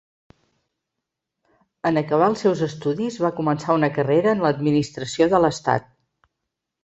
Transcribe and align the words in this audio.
En 1.89 1.99
acabar 2.01 2.29
els 2.31 2.41
seus 2.45 2.63
estudis 2.69 3.19
va 3.25 3.31
començar 3.41 3.77
una 3.81 3.91
carrera 3.99 4.33
en 4.37 4.41
l'administració 4.47 5.29
de 5.35 5.43
l'Estat. 5.45 5.89